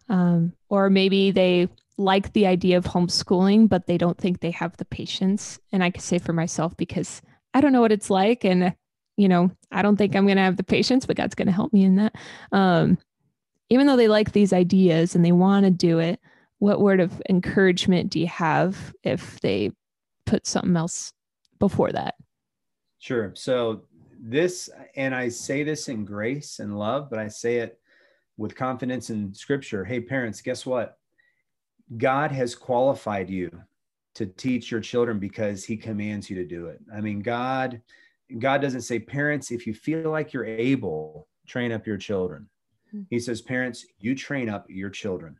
[0.10, 4.76] um, or maybe they like the idea of homeschooling, but they don't think they have
[4.78, 5.60] the patience.
[5.72, 7.22] And I can say for myself because
[7.54, 8.76] I don't know what it's like, and
[9.18, 11.54] you know, I don't think I'm going to have the patience, but God's going to
[11.54, 12.16] help me in that.
[12.52, 12.98] Um,
[13.70, 16.20] even though they like these ideas and they want to do it,
[16.60, 19.72] what word of encouragement do you have if they
[20.26, 21.14] put something else
[21.60, 22.16] before that?
[23.00, 23.32] Sure.
[23.36, 23.84] So
[24.20, 27.80] this, and I say this in grace and love, but I say it
[28.38, 29.86] with confidence in scripture.
[29.86, 30.98] Hey, parents, guess what?
[31.98, 33.52] God has qualified you
[34.16, 36.80] to teach your children because he commands you to do it.
[36.94, 37.82] I mean, God,
[38.40, 42.50] God doesn't say, parents, if you feel like you're able, train up your children.
[42.92, 43.02] Hmm.
[43.10, 45.38] He says, parents, you train up your children.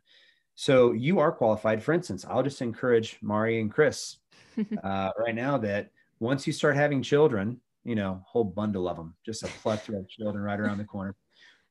[0.54, 1.82] So you are qualified.
[1.82, 4.18] For instance, I'll just encourage Mari and Chris
[4.84, 9.14] uh, right now that once you start having children, you know, whole bundle of them,
[9.24, 11.14] just a plethora of children right around the corner.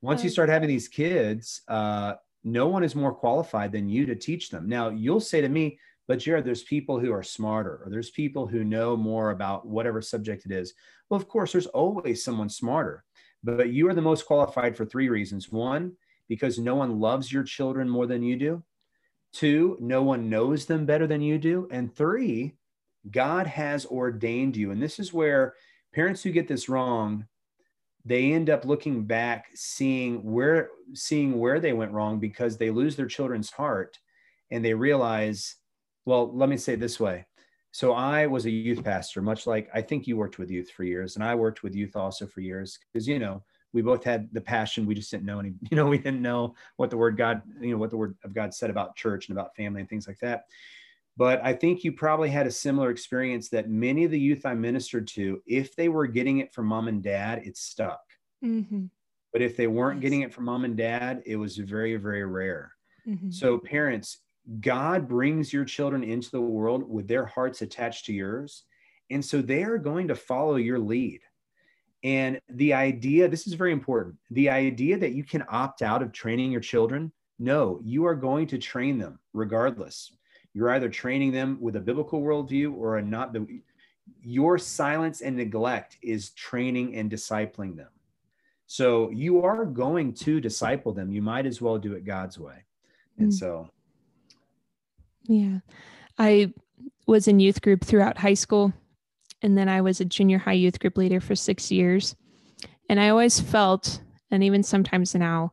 [0.02, 4.16] Once you start having these kids, uh, no one is more qualified than you to
[4.16, 4.70] teach them.
[4.70, 8.46] Now, you'll say to me, but Jared, there's people who are smarter, or there's people
[8.46, 10.74] who know more about whatever subject it is.
[11.10, 13.04] Well, of course, there's always someone smarter,
[13.44, 15.52] but you are the most qualified for three reasons.
[15.52, 15.94] One,
[16.30, 18.64] because no one loves your children more than you do.
[19.34, 21.68] Two, no one knows them better than you do.
[21.72, 22.56] And three,
[23.12, 24.72] God has ordained you.
[24.72, 25.56] And this is where
[25.94, 27.28] parents who get this wrong,
[28.04, 32.96] they end up looking back, seeing where seeing where they went wrong because they lose
[32.96, 33.98] their children's heart
[34.52, 35.56] and they realize,
[36.06, 37.26] well, let me say this way.
[37.72, 40.84] So I was a youth pastor, much like I think you worked with youth for
[40.84, 43.44] years, and I worked with youth also for years because you know
[43.76, 44.86] we both had the passion.
[44.86, 47.72] We just didn't know any, you know, we didn't know what the word God, you
[47.72, 50.20] know, what the word of God said about church and about family and things like
[50.20, 50.46] that.
[51.18, 54.54] But I think you probably had a similar experience that many of the youth I
[54.54, 58.02] ministered to, if they were getting it from mom and dad, it stuck.
[58.44, 58.86] Mm-hmm.
[59.32, 62.74] But if they weren't getting it from mom and dad, it was very, very rare.
[63.08, 63.32] Mm-hmm.
[63.32, 64.20] So, parents,
[64.60, 68.64] God brings your children into the world with their hearts attached to yours.
[69.10, 71.22] And so they are going to follow your lead.
[72.04, 76.12] And the idea, this is very important the idea that you can opt out of
[76.12, 80.12] training your children, no, you are going to train them regardless.
[80.56, 83.34] You're either training them with a biblical worldview or a not.
[83.34, 83.46] The
[84.22, 87.90] your silence and neglect is training and discipling them.
[88.66, 91.12] So you are going to disciple them.
[91.12, 92.64] You might as well do it God's way.
[93.20, 93.34] And mm.
[93.34, 93.70] so.
[95.24, 95.60] Yeah.
[96.18, 96.54] I
[97.06, 98.74] was in youth group throughout high school.
[99.42, 102.16] And then I was a junior high youth group leader for six years.
[102.90, 105.52] And I always felt, and even sometimes now,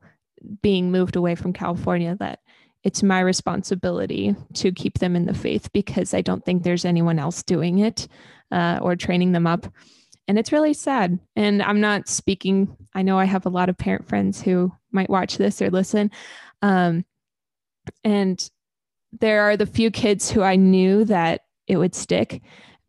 [0.62, 2.40] being moved away from California, that
[2.84, 7.18] it's my responsibility to keep them in the faith because I don't think there's anyone
[7.18, 8.08] else doing it
[8.50, 9.66] uh, or training them up.
[10.28, 11.18] And it's really sad.
[11.36, 15.10] And I'm not speaking, I know I have a lot of parent friends who might
[15.10, 16.10] watch this or listen.
[16.60, 17.04] Um,
[18.04, 18.48] and
[19.20, 22.42] there are the few kids who I knew that it would stick.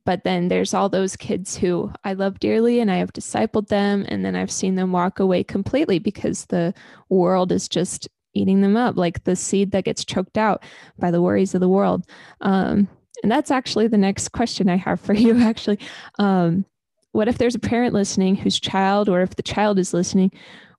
[0.06, 4.06] But then there's all those kids who I love dearly and I have discipled them.
[4.10, 6.74] And then I've seen them walk away completely because the
[7.10, 10.64] world is just eating them up, like the seed that gets choked out
[10.98, 12.06] by the worries of the world.
[12.42, 12.88] Um,
[13.22, 15.80] and that's actually the next question I have for you, actually.
[16.20, 16.66] Um,
[17.12, 20.32] what if there's a parent listening whose child, or if the child is listening,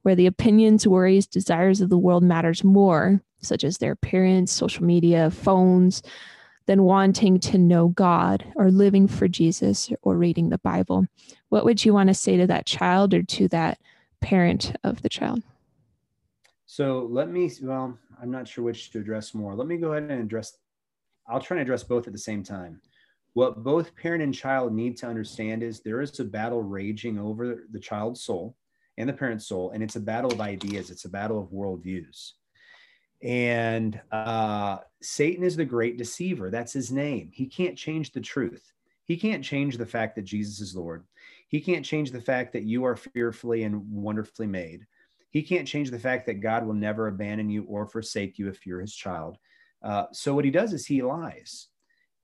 [0.02, 4.84] where the opinions, worries, desires of the world matters more, such as their appearance, social
[4.84, 6.02] media, phones,
[6.66, 11.06] than wanting to know God or living for Jesus or reading the Bible?
[11.50, 13.78] What would you want to say to that child or to that
[14.20, 15.42] parent of the child?
[16.74, 19.54] So let me, well, I'm not sure which to address more.
[19.54, 20.58] Let me go ahead and address,
[21.28, 22.80] I'll try and address both at the same time.
[23.34, 27.62] What both parent and child need to understand is there is a battle raging over
[27.70, 28.56] the child's soul
[28.98, 32.32] and the parent's soul, and it's a battle of ideas, it's a battle of worldviews.
[33.22, 36.50] And uh, Satan is the great deceiver.
[36.50, 37.30] That's his name.
[37.32, 38.72] He can't change the truth.
[39.04, 41.04] He can't change the fact that Jesus is Lord.
[41.46, 44.88] He can't change the fact that you are fearfully and wonderfully made.
[45.34, 48.64] He can't change the fact that God will never abandon you or forsake you if
[48.64, 49.36] you're his child.
[49.82, 51.66] Uh, so what he does is he lies.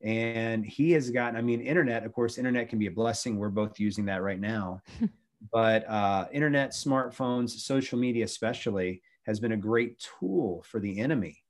[0.01, 3.37] And he has gotten, I mean, internet, of course, internet can be a blessing.
[3.37, 4.81] We're both using that right now.
[5.51, 11.43] but uh, internet, smartphones, social media, especially, has been a great tool for the enemy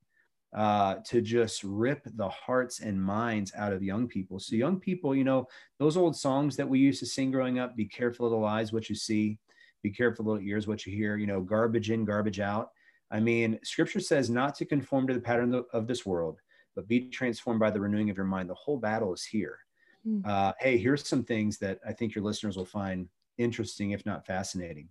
[0.56, 4.40] uh, to just rip the hearts and minds out of young people.
[4.40, 5.46] So, young people, you know,
[5.78, 8.72] those old songs that we used to sing growing up be careful of the lies,
[8.72, 9.38] what you see,
[9.82, 12.70] be careful little ears what you hear you know garbage in garbage out.
[13.10, 16.40] I mean scripture says not to conform to the pattern of this world
[16.74, 18.48] but be transformed by the renewing of your mind.
[18.48, 19.58] The whole battle is here.
[20.06, 20.26] Mm.
[20.26, 24.26] uh, hey here's some things that i think your listeners will find interesting if not
[24.26, 24.88] fascinating.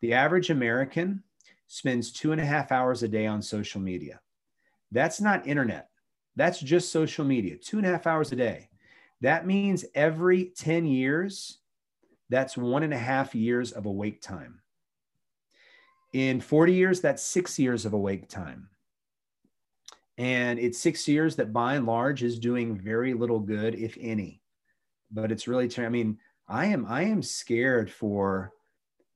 [0.00, 1.22] The average american
[1.66, 4.20] spends two and a half hours a day on social media.
[4.90, 5.88] That's not internet.
[6.34, 7.56] That's just social media.
[7.56, 8.70] Two and a half hours a day.
[9.20, 11.58] That means every 10 years
[12.30, 14.60] that's one and a half years of awake time.
[16.12, 18.68] In 40 years, that's six years of awake time.
[20.16, 24.42] And it's six years that by and large is doing very little good, if any.
[25.10, 28.52] But it's really, I mean, I am, I am scared for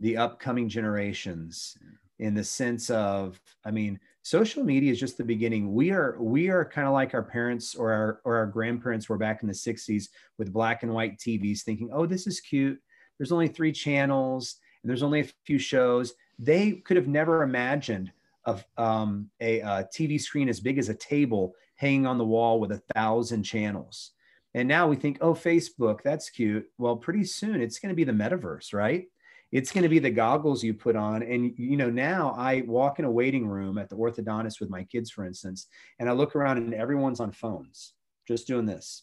[0.00, 1.76] the upcoming generations
[2.18, 5.72] in the sense of, I mean, social media is just the beginning.
[5.72, 9.18] We are, we are kind of like our parents or our, or our grandparents were
[9.18, 12.80] back in the 60s with black and white TVs thinking, oh, this is cute
[13.18, 16.14] there's only three channels and there's only a few shows.
[16.38, 18.12] They could have never imagined
[18.44, 22.60] of um, a, a TV screen as big as a table hanging on the wall
[22.60, 24.12] with a thousand channels.
[24.54, 26.66] And now we think, oh, Facebook, that's cute.
[26.78, 29.06] Well, pretty soon it's going to be the metaverse, right?
[29.50, 31.22] It's going to be the goggles you put on.
[31.22, 34.84] And, you know, now I walk in a waiting room at the orthodontist with my
[34.84, 35.66] kids, for instance,
[35.98, 37.94] and I look around and everyone's on phones
[38.26, 39.02] just doing this.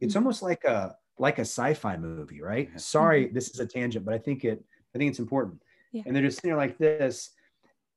[0.00, 0.22] It's mm-hmm.
[0.22, 2.68] almost like a, like a sci-fi movie, right?
[2.80, 3.34] Sorry, mm-hmm.
[3.34, 5.62] this is a tangent, but I think it I think it's important.
[5.92, 6.02] Yeah.
[6.06, 7.30] And they're just sitting there like this.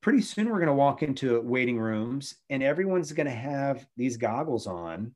[0.00, 4.18] Pretty soon we're going to walk into waiting rooms and everyone's going to have these
[4.18, 5.12] goggles on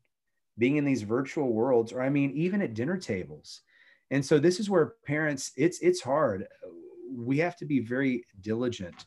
[0.56, 3.60] being in these virtual worlds, or I mean, even at dinner tables.
[4.10, 6.46] And so this is where parents, it's it's hard.
[7.14, 9.04] We have to be very diligent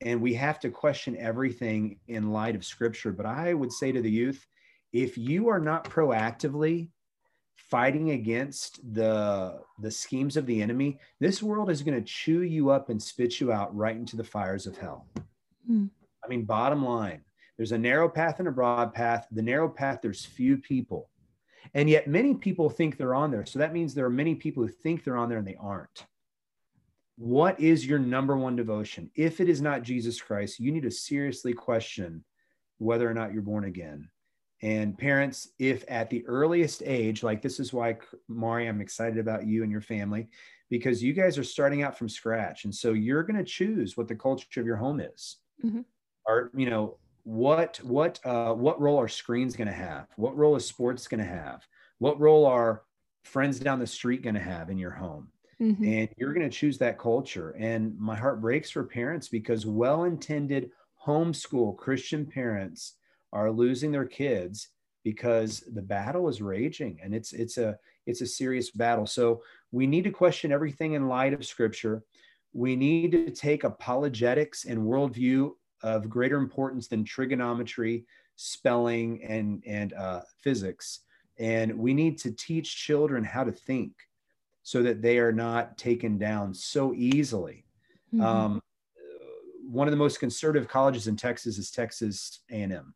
[0.00, 3.12] and we have to question everything in light of scripture.
[3.12, 4.46] But I would say to the youth,
[4.92, 6.88] if you are not proactively
[7.70, 12.70] fighting against the the schemes of the enemy, this world is going to chew you
[12.70, 15.06] up and spit you out right into the fires of hell.
[15.70, 15.90] Mm.
[16.24, 17.22] I mean, bottom line,
[17.56, 19.26] there's a narrow path and a broad path.
[19.32, 21.08] The narrow path, there's few people.
[21.74, 23.46] And yet many people think they're on there.
[23.46, 26.06] So that means there are many people who think they're on there and they aren't.
[27.16, 29.10] What is your number one devotion?
[29.14, 32.24] If it is not Jesus Christ, you need to seriously question
[32.78, 34.08] whether or not you're born again.
[34.62, 37.96] And parents, if at the earliest age, like this is why,
[38.28, 40.28] Mari, I'm excited about you and your family,
[40.70, 42.64] because you guys are starting out from scratch.
[42.64, 45.38] And so you're going to choose what the culture of your home is.
[45.64, 45.80] Mm-hmm.
[46.26, 50.06] Or, you know, what what uh, what role are screens going to have?
[50.16, 51.66] What role is sports going to have?
[51.98, 52.82] What role are
[53.24, 55.28] friends down the street going to have in your home?
[55.60, 55.84] Mm-hmm.
[55.84, 57.50] And you're going to choose that culture.
[57.58, 60.70] And my heart breaks for parents because well-intended
[61.06, 62.94] homeschool Christian parents
[63.32, 64.68] are losing their kids
[65.04, 69.06] because the battle is raging and it's it's a it's a serious battle.
[69.06, 72.02] So we need to question everything in light of scripture.
[72.52, 79.92] We need to take apologetics and worldview of greater importance than trigonometry, spelling, and, and
[79.94, 81.00] uh, physics.
[81.38, 83.92] And we need to teach children how to think
[84.62, 87.64] so that they are not taken down so easily.
[88.14, 88.24] Mm-hmm.
[88.24, 88.62] Um,
[89.66, 92.94] one of the most conservative colleges in Texas is Texas A&M.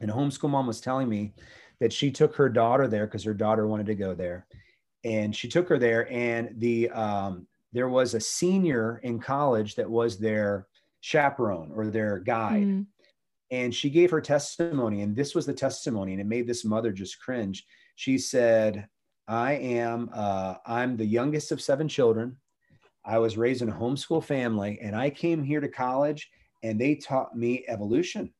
[0.00, 1.34] And a homeschool mom was telling me
[1.80, 4.46] that she took her daughter there because her daughter wanted to go there.
[5.04, 9.88] And she took her there, and the um, there was a senior in college that
[9.88, 10.66] was their
[11.00, 12.66] chaperone or their guide.
[12.66, 12.86] Mm.
[13.50, 16.92] And she gave her testimony, and this was the testimony, and it made this mother
[16.92, 17.64] just cringe.
[17.94, 18.88] She said,
[19.26, 22.36] I am uh, I'm the youngest of seven children.
[23.04, 26.28] I was raised in a homeschool family, and I came here to college,
[26.62, 28.32] and they taught me evolution.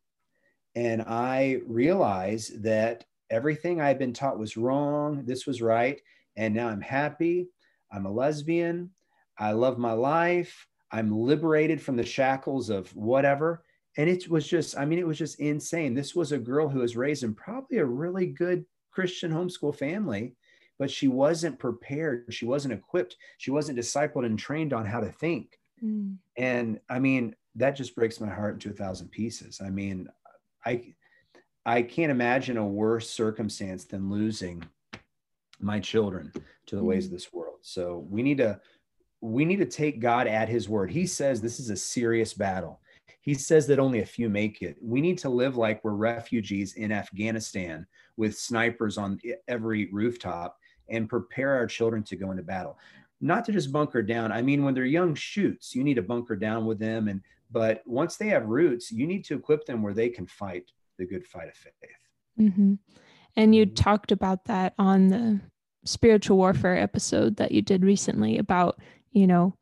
[0.74, 5.24] And I realized that everything I had been taught was wrong.
[5.24, 6.00] This was right.
[6.37, 7.48] And now I'm happy.
[7.92, 8.90] I'm a lesbian.
[9.38, 10.66] I love my life.
[10.90, 13.62] I'm liberated from the shackles of whatever.
[13.96, 15.94] And it was just, I mean, it was just insane.
[15.94, 20.35] This was a girl who was raised in probably a really good Christian homeschool family,
[20.78, 22.26] but she wasn't prepared.
[22.31, 23.16] She wasn't equipped.
[23.38, 25.59] She wasn't discipled and trained on how to think.
[25.83, 26.16] Mm.
[26.37, 29.61] And I mean, that just breaks my heart into a thousand pieces.
[29.64, 30.09] I mean,
[30.64, 30.94] I,
[31.64, 34.62] I can't imagine a worse circumstance than losing
[35.61, 36.33] my children
[36.66, 37.16] to the ways of mm-hmm.
[37.16, 37.59] this world.
[37.62, 38.61] So we need to
[39.21, 40.90] we need to take God at his word.
[40.90, 42.81] He says this is a serious battle.
[43.21, 44.77] He says that only a few make it.
[44.81, 50.57] We need to live like we're refugees in Afghanistan with snipers on every rooftop
[50.88, 52.79] and prepare our children to go into battle.
[53.21, 54.31] Not to just bunker down.
[54.31, 57.09] I mean, when they're young shoots, you need to bunker down with them.
[57.09, 60.71] And but once they have roots, you need to equip them where they can fight
[60.99, 61.75] the good fight of faith.
[62.39, 62.75] Mm-hmm.
[63.37, 65.41] And you talked about that on the
[65.85, 68.79] spiritual warfare episode that you did recently about
[69.13, 69.55] you know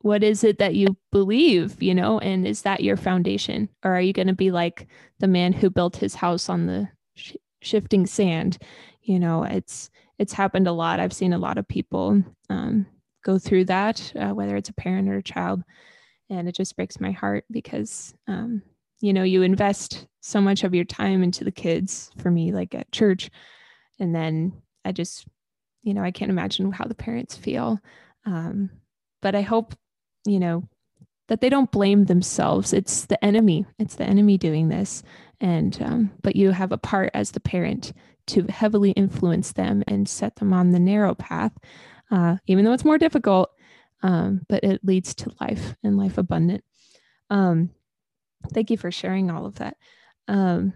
[0.00, 3.68] what is it that you believe you know and is that your foundation?
[3.84, 4.86] Or are you going to be like
[5.18, 8.58] the man who built his house on the sh- shifting sand?
[9.02, 11.00] You know it's it's happened a lot.
[11.00, 12.86] I've seen a lot of people um,
[13.24, 15.62] go through that uh, whether it's a parent or a child
[16.30, 18.62] and it just breaks my heart because um,
[19.00, 22.74] you know you invest so much of your time into the kids for me like
[22.74, 23.30] at church
[24.00, 24.52] and then
[24.84, 25.26] i just
[25.82, 27.80] you know i can't imagine how the parents feel
[28.26, 28.70] um,
[29.22, 29.74] but I hope,
[30.26, 30.68] you know,
[31.28, 32.72] that they don't blame themselves.
[32.72, 33.64] It's the enemy.
[33.78, 35.02] It's the enemy doing this.
[35.40, 37.92] And, um, but you have a part as the parent
[38.28, 41.52] to heavily influence them and set them on the narrow path,
[42.10, 43.50] uh, even though it's more difficult,
[44.02, 46.64] um, but it leads to life and life abundant.
[47.30, 47.70] Um,
[48.52, 49.76] thank you for sharing all of that.
[50.28, 50.72] Um,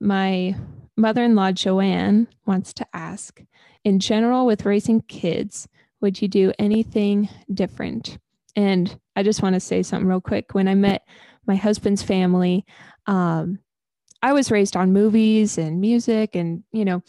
[0.00, 0.56] my
[0.96, 3.42] mother in law, Joanne, wants to ask
[3.84, 5.68] in general, with raising kids,
[6.00, 8.18] would you do anything different?
[8.56, 10.54] And I just want to say something real quick.
[10.54, 11.06] When I met
[11.46, 12.64] my husband's family,
[13.06, 13.58] um,
[14.22, 17.02] I was raised on movies and music and, you know,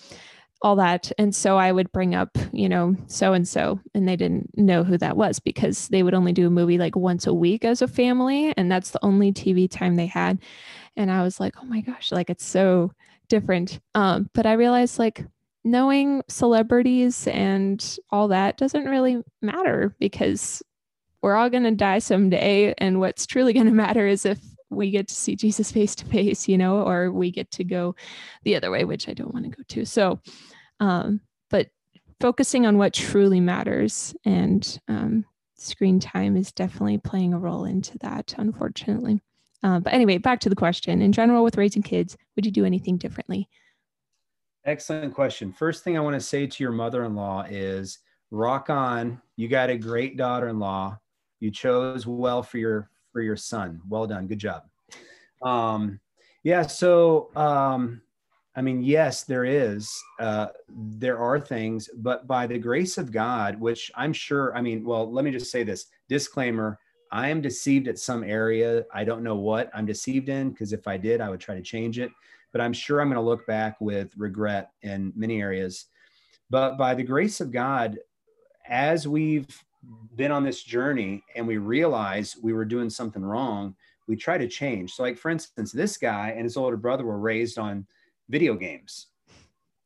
[0.61, 1.11] all that.
[1.17, 4.83] And so I would bring up, you know, so and so, and they didn't know
[4.83, 7.81] who that was because they would only do a movie like once a week as
[7.81, 8.53] a family.
[8.57, 10.39] And that's the only TV time they had.
[10.95, 12.91] And I was like, oh my gosh, like it's so
[13.27, 13.79] different.
[13.95, 15.25] Um, but I realized like
[15.63, 20.61] knowing celebrities and all that doesn't really matter because
[21.21, 22.73] we're all going to die someday.
[22.77, 24.39] And what's truly going to matter is if
[24.71, 27.95] we get to see Jesus face to face, you know, or we get to go
[28.43, 29.85] the other way, which I don't want to go to.
[29.85, 30.19] So,
[30.79, 31.67] um, but
[32.19, 37.97] focusing on what truly matters and um, screen time is definitely playing a role into
[37.99, 39.21] that, unfortunately.
[39.63, 41.01] Uh, but anyway, back to the question.
[41.01, 43.47] In general, with raising kids, would you do anything differently?
[44.65, 45.51] Excellent question.
[45.51, 47.99] First thing I want to say to your mother in law is
[48.31, 49.21] rock on.
[49.35, 50.97] You got a great daughter in law.
[51.39, 53.81] You chose well for your for your son.
[53.87, 54.27] Well done.
[54.27, 54.63] Good job.
[55.41, 55.99] Um,
[56.43, 56.65] yeah.
[56.67, 58.01] So, um,
[58.55, 59.91] I mean, yes, there is.
[60.19, 64.55] Uh, there are things, but by the grace of God, which I'm sure.
[64.55, 66.79] I mean, well, let me just say this disclaimer.
[67.13, 68.85] I am deceived at some area.
[68.93, 71.61] I don't know what I'm deceived in because if I did, I would try to
[71.61, 72.11] change it.
[72.51, 75.85] But I'm sure I'm going to look back with regret in many areas.
[76.49, 77.97] But by the grace of God,
[78.67, 79.47] as we've
[80.15, 83.75] been on this journey and we realize we were doing something wrong,
[84.07, 84.93] we try to change.
[84.93, 87.85] So, like for instance, this guy and his older brother were raised on
[88.29, 89.07] video games,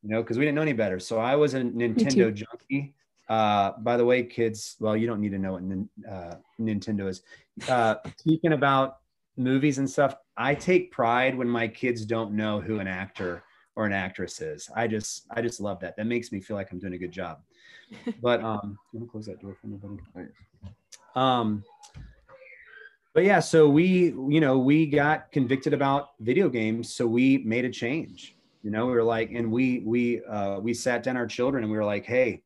[0.01, 0.99] you know, because we didn't know any better.
[0.99, 2.93] So I was a Nintendo junkie.
[3.27, 5.63] Uh, by the way, kids, well, you don't need to know what
[6.11, 7.23] uh, Nintendo is.
[7.67, 8.97] Uh, speaking about
[9.35, 13.43] movies and stuff, I take pride when my kids don't know who an actor
[13.75, 14.69] or an actress is.
[14.75, 15.97] I just, I just love that.
[15.97, 17.39] That makes me feel like I'm doing a good job
[18.21, 18.77] but um,
[19.11, 20.29] close that door for anybody.
[21.15, 21.63] Um,
[23.13, 27.63] but yeah, so we, you know, we got convicted about video games, so we made
[27.63, 28.35] a change.
[28.61, 31.71] You know, we were like, and we we uh, we sat down our children and
[31.71, 32.43] we were like, hey,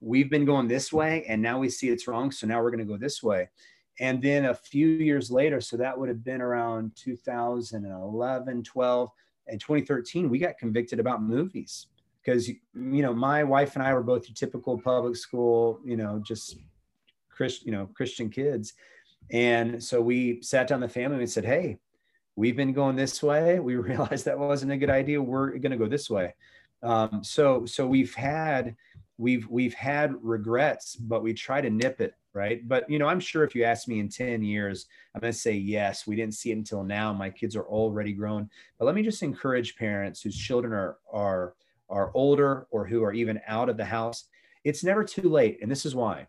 [0.00, 2.86] we've been going this way, and now we see it's wrong, so now we're going
[2.86, 3.48] to go this way.
[3.98, 9.10] And then a few years later, so that would have been around 2011, 12,
[9.46, 11.86] and 2013, we got convicted about movies
[12.24, 16.56] because you know my wife and I were both typical public school, you know, just
[17.28, 18.74] Christian, you know, Christian kids,
[19.30, 21.78] and so we sat down the family and said, "Hey,
[22.36, 23.58] we've been going this way.
[23.60, 25.22] We realized that wasn't a good idea.
[25.22, 26.34] We're going to go this way."
[26.82, 28.76] Um, so so we've had
[29.18, 32.66] we've we've had regrets, but we try to nip it right?
[32.66, 35.38] But you know, I'm sure if you ask me in 10 years, I'm going to
[35.38, 36.06] say yes.
[36.06, 37.12] We didn't see it until now.
[37.12, 38.48] My kids are already grown.
[38.78, 41.54] But let me just encourage parents whose children are are
[41.90, 44.24] are older or who are even out of the house,
[44.64, 45.58] it's never too late.
[45.60, 46.26] And this is why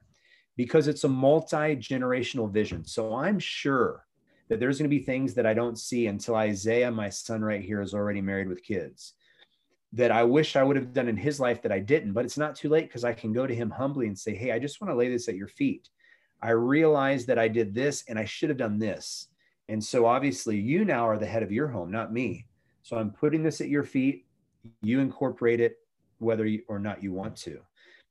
[0.57, 2.85] because it's a multi generational vision.
[2.85, 4.05] So I'm sure
[4.49, 7.61] that there's going to be things that I don't see until Isaiah, my son right
[7.61, 9.13] here, is already married with kids
[9.93, 12.13] that I wish I would have done in his life that I didn't.
[12.13, 14.51] But it's not too late because I can go to him humbly and say, Hey,
[14.51, 15.89] I just want to lay this at your feet.
[16.41, 19.27] I realize that I did this and I should have done this.
[19.69, 22.45] And so obviously, you now are the head of your home, not me.
[22.83, 24.25] So I'm putting this at your feet
[24.81, 25.77] you incorporate it
[26.19, 27.59] whether you, or not you want to.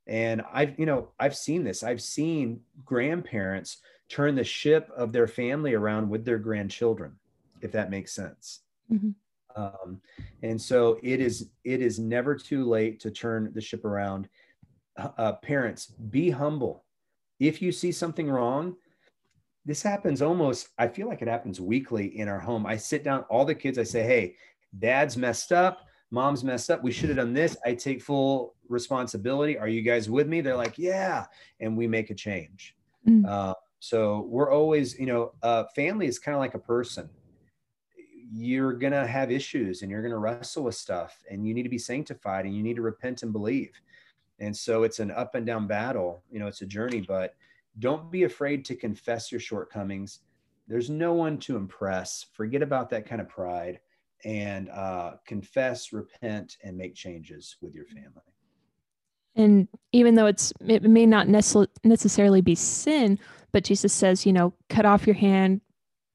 [0.06, 1.82] And i've you know i've seen this.
[1.82, 3.78] I've seen grandparents
[4.08, 7.16] turn the ship of their family around with their grandchildren
[7.60, 8.60] if that makes sense.
[8.90, 9.10] Mm-hmm.
[9.54, 10.00] um,
[10.42, 14.28] and so it is it is never too late to turn the ship around.
[14.96, 16.84] Uh, uh parents be humble.
[17.38, 18.76] If you see something wrong
[19.66, 22.66] this happens almost i feel like it happens weekly in our home.
[22.66, 24.36] I sit down all the kids i say hey
[24.78, 26.82] dad's messed up mom's messed up.
[26.82, 27.56] We should have done this.
[27.64, 29.58] I take full responsibility.
[29.58, 30.40] Are you guys with me?
[30.40, 31.26] They're like, yeah.
[31.60, 32.76] And we make a change.
[33.08, 33.26] Mm.
[33.26, 37.08] Uh, so we're always, you know, uh, family is kind of like a person.
[38.32, 41.64] You're going to have issues and you're going to wrestle with stuff and you need
[41.64, 43.72] to be sanctified and you need to repent and believe.
[44.38, 46.22] And so it's an up and down battle.
[46.30, 47.34] You know, it's a journey, but
[47.78, 50.20] don't be afraid to confess your shortcomings.
[50.68, 52.26] There's no one to impress.
[52.32, 53.80] Forget about that kind of pride
[54.24, 58.22] and uh, confess, repent, and make changes with your family.
[59.36, 63.18] And even though it's it may not necessarily be sin,
[63.52, 65.60] but Jesus says, you know, cut off your hand,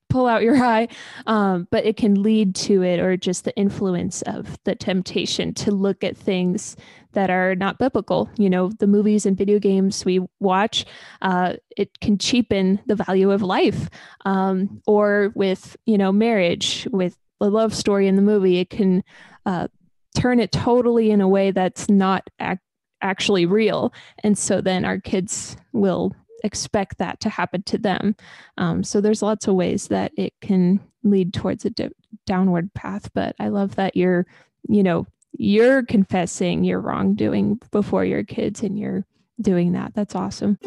[0.10, 0.88] pull out your eye,
[1.28, 5.72] um, but it can lead to it, or just the influence of the temptation to
[5.72, 6.76] look at things
[7.14, 8.30] that are not biblical.
[8.38, 10.86] You know, the movies and video games we watch,
[11.22, 13.90] uh, it can cheapen the value of life,
[14.26, 19.04] um, or with you know marriage, with a love story in the movie, it can
[19.46, 19.68] uh,
[20.16, 22.60] turn it totally in a way that's not ac-
[23.02, 23.94] actually real.
[24.24, 28.16] And so then our kids will expect that to happen to them.
[28.58, 31.74] Um, so there's lots of ways that it can lead towards a
[32.26, 33.10] downward path.
[33.14, 34.26] But I love that you're,
[34.68, 35.06] you know,
[35.38, 39.06] you're confessing your wrongdoing before your kids and you're
[39.42, 39.94] doing that.
[39.94, 40.58] That's awesome.